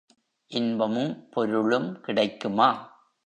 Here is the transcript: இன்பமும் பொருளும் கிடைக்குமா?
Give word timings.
இன்பமும் 0.51 1.27
பொருளும் 1.29 2.01
கிடைக்குமா? 2.01 2.69